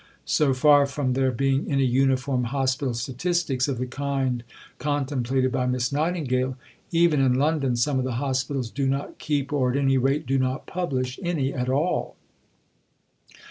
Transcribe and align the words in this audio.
So 0.25 0.55
far 0.55 0.87
from 0.87 1.13
there 1.13 1.31
being 1.31 1.71
any 1.71 1.85
uniform 1.85 2.45
hospital 2.45 2.95
statistics, 2.95 3.67
of 3.67 3.77
the 3.77 3.85
kind 3.85 4.43
contemplated 4.79 5.51
by 5.51 5.67
Miss 5.67 5.91
Nightingale, 5.91 6.57
even 6.91 7.19
in 7.19 7.35
London 7.35 7.75
some 7.75 7.99
of 7.99 8.03
the 8.03 8.13
hospitals 8.13 8.71
do 8.71 8.87
not 8.87 9.19
keep, 9.19 9.53
or 9.53 9.69
at 9.69 9.77
any 9.77 9.99
rate 9.99 10.25
do 10.25 10.39
not 10.39 10.65
publish, 10.65 11.19
any 11.21 11.53
at 11.53 11.69
all. 11.69 12.15